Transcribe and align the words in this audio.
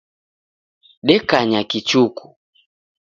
Dekanya 1.07 1.61
kichuku. 1.69 2.27